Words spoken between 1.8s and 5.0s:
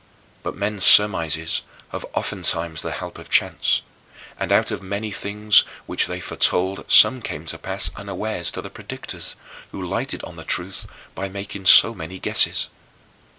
have oftentimes the help of chance, and out of